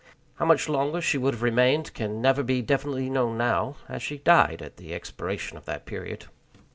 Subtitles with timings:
[0.37, 4.17] How much longer she would have remained can never be definitely known now, as she
[4.17, 6.25] died at the expiration of that period.